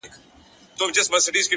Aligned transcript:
اخلاص 0.07 1.07
باور 1.09 1.21
ژوروي! 1.25 1.41